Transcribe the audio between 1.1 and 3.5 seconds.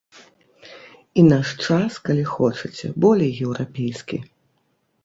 І наш час, калі хочаце, болей